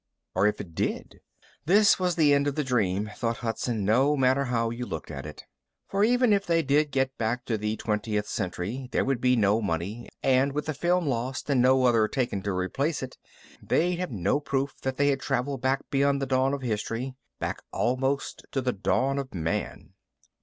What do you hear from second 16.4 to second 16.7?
of